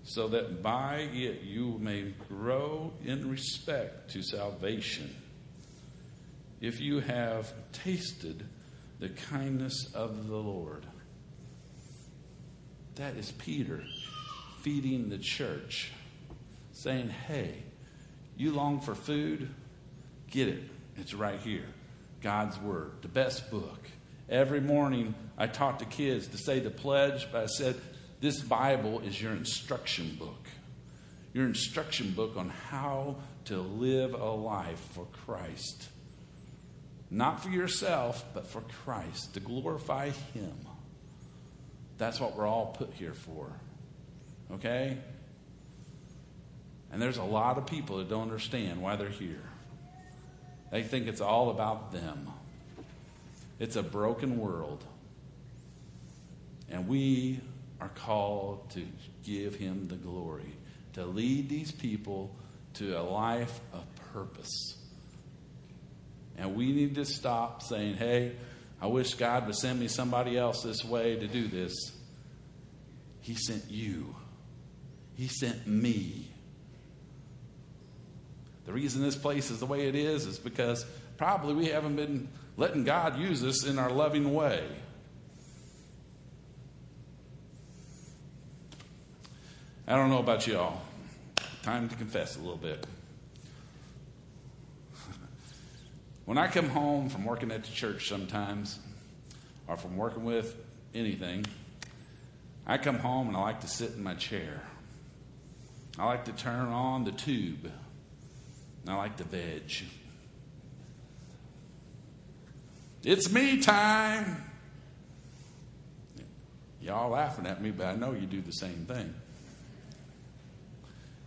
[0.03, 5.15] so that by it you may grow in respect to salvation,
[6.61, 8.45] if you have tasted
[8.99, 10.85] the kindness of the Lord.
[12.95, 13.83] That is Peter
[14.61, 15.91] feeding the church,
[16.71, 17.63] saying, Hey,
[18.37, 19.49] you long for food?
[20.31, 20.63] Get it.
[20.95, 21.65] It's right here.
[22.21, 23.89] God's Word, the best book.
[24.29, 27.75] Every morning I taught the kids to say the pledge, but I said,
[28.23, 30.47] This Bible is your instruction book.
[31.33, 35.89] Your instruction book on how to live a life for Christ.
[37.11, 40.55] Not for yourself, but for Christ, to glorify Him.
[41.97, 43.51] That's what we're all put here for.
[44.53, 44.97] Okay?
[46.93, 49.43] And there's a lot of people that don't understand why they're here.
[50.71, 52.29] They think it's all about them.
[53.59, 54.81] It's a broken world.
[56.69, 57.41] And we
[57.83, 58.85] are called to
[59.25, 60.55] give him the glory,
[60.93, 62.33] to lead these people
[62.75, 64.77] to a life of purpose.
[66.37, 68.37] And we need to stop saying, hey,
[68.81, 71.73] I wish God would send me somebody else this way to do this.
[73.19, 74.15] He sent you,
[75.15, 76.29] He sent me.
[78.65, 80.85] The reason this place is the way it is is because
[81.17, 84.65] probably we haven't been letting God use us in our loving way.
[89.85, 90.81] I don't know about y'all.
[91.61, 92.85] Time to confess a little bit.
[96.25, 98.79] When I come home from working at the church sometimes,
[99.67, 100.55] or from working with
[100.95, 101.45] anything,
[102.65, 104.61] I come home and I like to sit in my chair.
[105.99, 107.69] I like to turn on the tube
[108.87, 109.71] I like the veg.
[113.03, 114.43] It's me time.
[116.81, 119.13] Y'all laughing at me, but I know you do the same thing.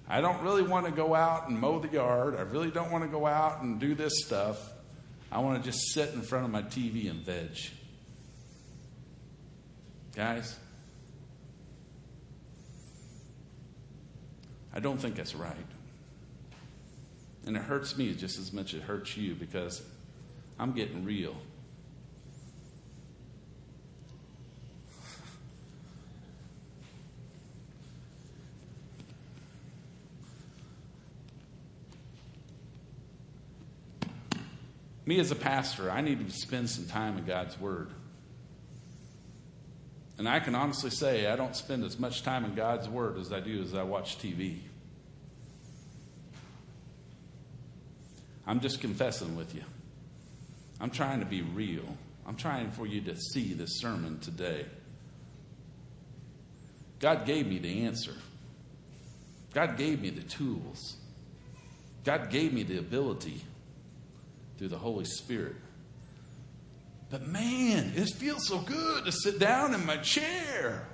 [0.09, 2.37] I don't really want to go out and mow the yard.
[2.37, 4.73] I really don't want to go out and do this stuff.
[5.33, 7.59] I want to just sit in front of my TV and veg.
[10.15, 10.57] Guys,
[14.73, 15.57] I don't think that's right.
[17.45, 19.83] And it hurts me just as much as it hurts you because
[20.59, 21.35] I'm getting real.
[35.07, 37.91] me as a pastor, I need to spend some time in God's Word.
[40.19, 43.33] And I can honestly say I don't spend as much time in God's Word as
[43.33, 44.59] I do as I watch TV.
[48.47, 49.63] I'm just confessing with you.
[50.81, 51.97] I'm trying to be real.
[52.27, 54.67] I'm trying for you to see this sermon today.
[56.99, 58.15] God gave me the answer.
[59.55, 60.97] God gave me the tools.
[62.05, 63.43] God gave me the ability
[64.59, 65.57] through the Holy Spirit.
[67.11, 70.87] But man, it feels so good to sit down in my chair.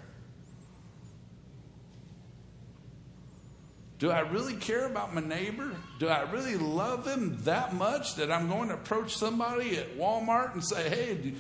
[3.99, 5.71] Do I really care about my neighbor?
[6.01, 10.55] Do I really love them that much that I'm going to approach somebody at Walmart
[10.55, 11.35] and say, hey,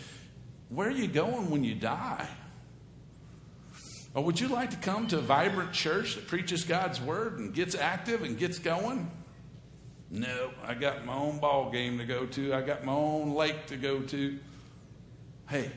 [0.68, 2.28] where are you going when you die?
[4.14, 7.52] Or would you like to come to a vibrant church that preaches God's word and
[7.52, 9.10] gets active and gets going?
[10.14, 12.52] No, I got my own ball game to go to.
[12.52, 14.38] I got my own lake to go to.
[15.48, 15.72] Hey,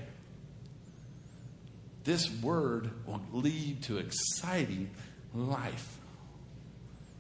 [2.03, 4.89] this word will lead to exciting
[5.33, 5.97] life.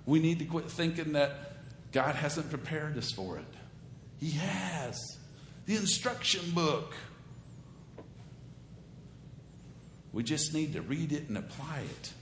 [0.05, 1.53] We need to quit thinking that
[1.93, 3.45] God hasn't prepared us for it.
[4.19, 4.99] He has.
[5.67, 6.93] The instruction book.
[10.11, 12.13] We just need to read it and apply it.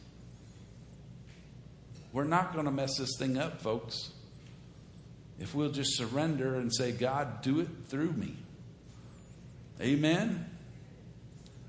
[2.11, 4.11] We're not going to mess this thing up, folks.
[5.39, 8.35] If we'll just surrender and say, God, do it through me.
[9.81, 10.45] Amen.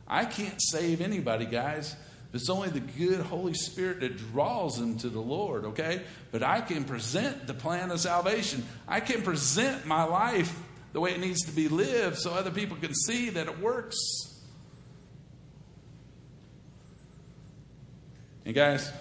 [0.06, 1.96] I can't save anybody, guys.
[2.32, 6.02] It's only the good Holy Spirit that draws them to the Lord, okay?
[6.32, 8.64] But I can present the plan of salvation.
[8.88, 10.56] I can present my life
[10.92, 13.96] the way it needs to be lived so other people can see that it works.
[18.44, 18.92] And guys,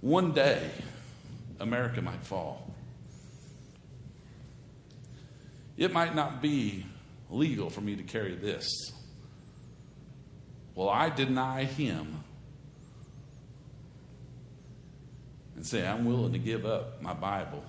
[0.00, 0.68] one day
[1.60, 2.74] America might fall.
[5.76, 6.86] It might not be
[7.30, 8.92] legal for me to carry this.
[10.74, 12.24] Well, I deny him
[15.56, 17.64] and say, I'm willing to give up my Bible.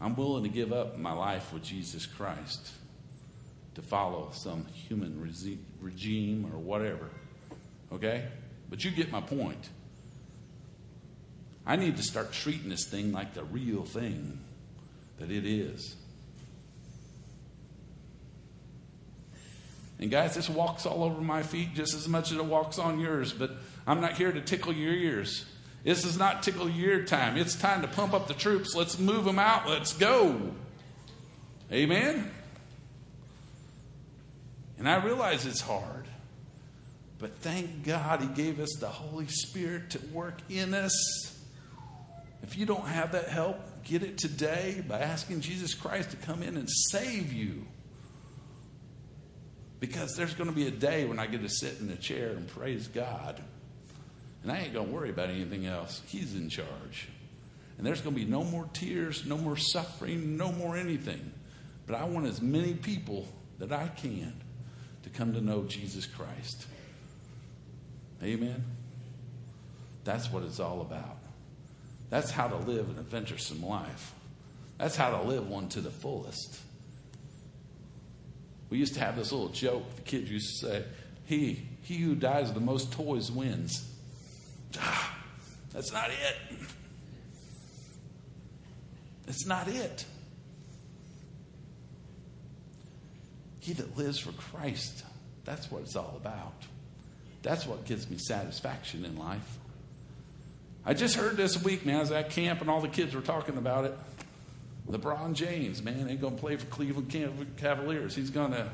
[0.00, 2.72] I'm willing to give up my life with Jesus Christ
[3.74, 5.20] to follow some human
[5.80, 7.08] regime or whatever.
[7.92, 8.26] Okay?
[8.68, 9.68] But you get my point.
[11.66, 14.38] I need to start treating this thing like the real thing
[15.18, 15.96] that it is.
[19.98, 23.00] And guys, this walks all over my feet just as much as it walks on
[23.00, 23.52] yours, but
[23.86, 25.46] I'm not here to tickle your ears.
[25.84, 27.36] This is not tickle your time.
[27.36, 28.74] It's time to pump up the troops.
[28.74, 29.68] Let's move them out.
[29.68, 30.52] Let's go.
[31.70, 32.30] Amen?
[34.78, 36.06] And I realize it's hard.
[37.18, 41.33] But thank God He gave us the Holy Spirit to work in us.
[42.44, 46.42] If you don't have that help, get it today by asking Jesus Christ to come
[46.42, 47.64] in and save you.
[49.80, 52.30] Because there's going to be a day when I get to sit in a chair
[52.32, 53.42] and praise God.
[54.42, 56.02] And I ain't going to worry about anything else.
[56.06, 57.08] He's in charge.
[57.78, 61.32] And there's going to be no more tears, no more suffering, no more anything.
[61.86, 63.26] But I want as many people
[63.58, 64.34] that I can
[65.04, 66.66] to come to know Jesus Christ.
[68.22, 68.62] Amen.
[70.04, 71.23] That's what it's all about.
[72.14, 74.14] That's how to live an adventuresome life.
[74.78, 76.60] That's how to live one to the fullest.
[78.70, 80.84] We used to have this little joke the kids used to say,
[81.24, 83.84] He, he who dies with the most toys wins.
[84.78, 85.18] Ah,
[85.72, 86.56] that's not it.
[89.26, 90.04] It's not it.
[93.58, 95.02] He that lives for Christ,
[95.44, 96.62] that's what it's all about.
[97.42, 99.58] That's what gives me satisfaction in life.
[100.86, 103.22] I just heard this week, man, I was at camp and all the kids were
[103.22, 103.98] talking about it.
[104.90, 107.10] LeBron James, man, ain't going to play for Cleveland
[107.56, 108.14] Cavaliers.
[108.14, 108.68] He's going to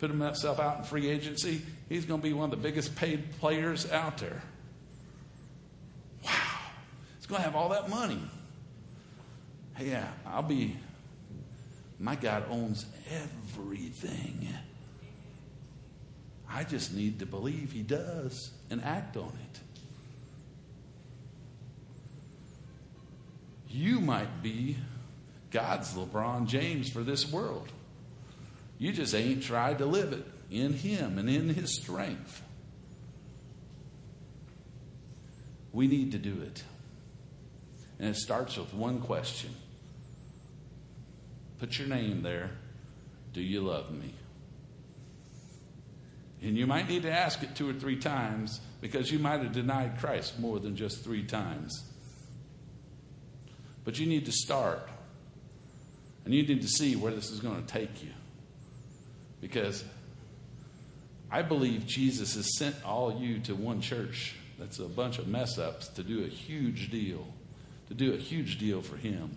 [0.00, 1.62] put himself out in free agency.
[1.88, 4.42] He's going to be one of the biggest paid players out there.
[6.24, 6.32] Wow.
[7.18, 8.20] He's going to have all that money.
[9.74, 10.76] Hey, yeah, I'll be.
[12.00, 14.48] My God owns everything.
[16.50, 19.60] I just need to believe He does and act on it.
[23.72, 24.76] You might be
[25.50, 27.68] God's LeBron James for this world.
[28.78, 32.42] You just ain't tried to live it in Him and in His strength.
[35.72, 36.62] We need to do it.
[37.98, 39.54] And it starts with one question
[41.58, 42.50] Put your name there.
[43.32, 44.12] Do you love me?
[46.42, 49.52] And you might need to ask it two or three times because you might have
[49.52, 51.91] denied Christ more than just three times.
[53.84, 54.88] But you need to start.
[56.24, 58.10] And you need to see where this is going to take you.
[59.40, 59.84] Because
[61.30, 65.58] I believe Jesus has sent all you to one church that's a bunch of mess
[65.58, 67.26] ups to do a huge deal,
[67.88, 69.36] to do a huge deal for Him,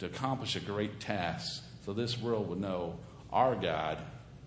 [0.00, 2.96] to accomplish a great task, so this world would know
[3.32, 3.98] our God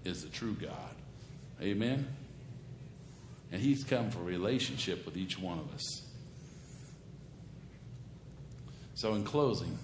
[0.04, 0.72] is the true God.
[1.62, 2.08] Amen?
[3.52, 6.07] And He's come for relationship with each one of us.
[8.98, 9.78] So, in closing,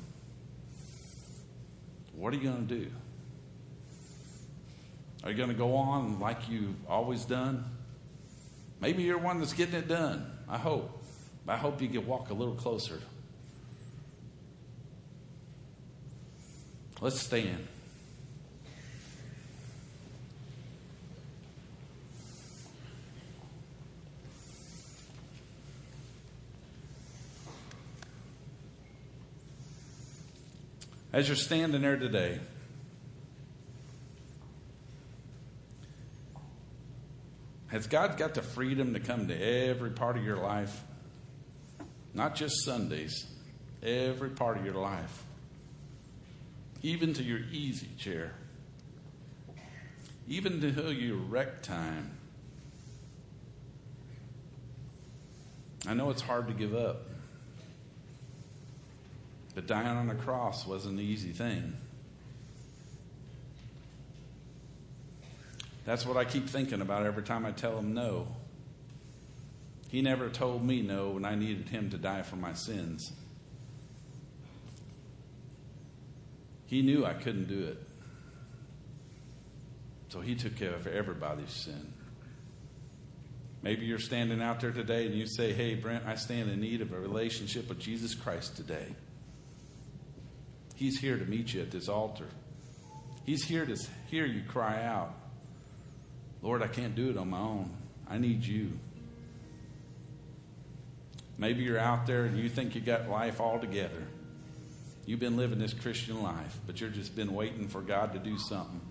[2.16, 2.92] what are you going to do?
[5.24, 7.64] Are you going to go on like you've always done?
[8.82, 10.26] Maybe you're one that's getting it done.
[10.50, 11.04] I hope.
[11.48, 13.00] I hope you can walk a little closer.
[17.00, 17.68] Let's stand.
[31.14, 32.40] As you're standing there today,
[37.68, 40.84] has God got the freedom to come to every part of your life?
[42.16, 43.28] Not just Sundays,
[43.84, 45.24] every part of your life,
[46.82, 48.34] even to your easy chair,
[50.28, 52.18] even to your rec time.
[55.88, 57.13] I know it's hard to give up.
[59.56, 61.78] But dying on a cross wasn't an easy thing.
[65.86, 68.28] That's what I keep thinking about every time I tell him no.
[69.90, 73.12] He never told me no when I needed him to die for my sins.
[76.66, 77.78] He knew I couldn't do it.
[80.10, 81.94] So he took care of everybody's sin.
[83.62, 86.82] Maybe you're standing out there today and you say, Hey, Brent, I stand in need
[86.82, 88.96] of a relationship with Jesus Christ today.
[90.76, 92.28] He's here to meet you at this altar.
[93.26, 93.78] He's here to
[94.10, 95.14] hear you cry out,
[96.42, 97.72] Lord, I can't do it on my own.
[98.10, 98.72] I need you.
[101.38, 104.08] Maybe you're out there and you think you got life all together.
[105.06, 108.38] You've been living this Christian life, but you've just been waiting for God to do
[108.38, 108.82] something.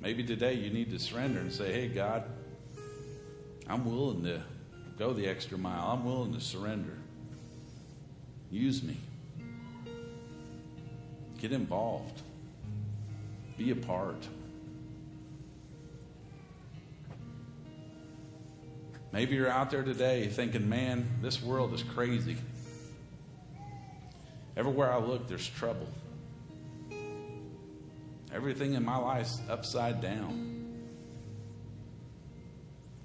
[0.00, 2.24] Maybe today you need to surrender and say, Hey, God,
[3.66, 4.42] I'm willing to
[4.98, 5.92] go the extra mile.
[5.92, 6.96] I'm willing to surrender.
[8.50, 8.96] Use me.
[11.40, 12.22] Get involved.
[13.56, 14.26] Be a part.
[19.12, 22.36] Maybe you're out there today thinking, man, this world is crazy.
[24.56, 25.88] Everywhere I look, there's trouble.
[28.34, 30.54] Everything in my life's upside down.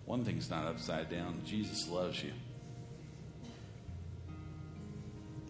[0.06, 2.32] One thing's not upside down Jesus loves you,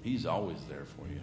[0.04, 1.22] He's always there for you.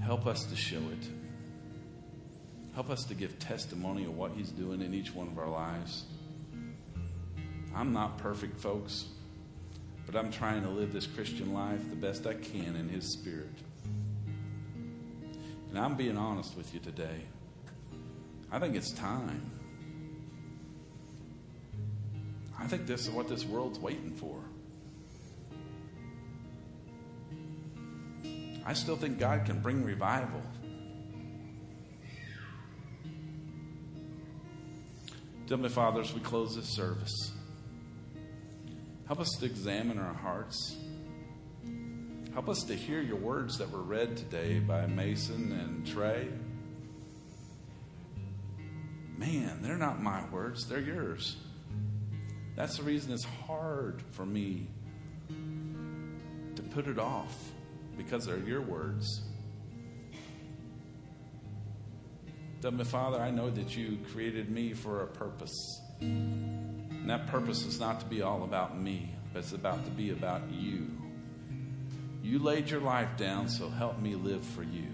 [0.00, 1.08] Help us to show it.
[2.74, 6.04] Help us to give testimony of what He's doing in each one of our lives.
[7.74, 9.06] I'm not perfect, folks,
[10.06, 13.52] but I'm trying to live this Christian life the best I can in His Spirit.
[15.70, 17.20] And I'm being honest with you today.
[18.50, 19.50] I think it's time.
[22.58, 24.40] I think this is what this world's waiting for.
[28.68, 30.42] I still think God can bring revival.
[35.48, 37.32] Heavenly Father, as we close this service,
[39.06, 40.76] help us to examine our hearts.
[42.34, 46.28] Help us to hear your words that were read today by Mason and Trey.
[49.16, 51.38] Man, they're not my words, they're yours.
[52.54, 54.66] That's the reason it's hard for me
[55.30, 57.34] to put it off
[57.98, 59.20] because they're your words.
[62.62, 65.80] Heavenly Father, I know that you created me for a purpose.
[66.00, 70.10] And that purpose is not to be all about me, but it's about to be
[70.10, 70.90] about you.
[72.22, 74.86] You laid your life down, so help me live for you.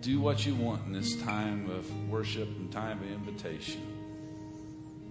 [0.00, 3.82] Do what you want in this time of worship and time of invitation.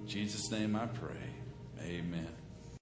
[0.01, 1.15] In Jesus' name I pray.
[1.83, 2.40] Amen.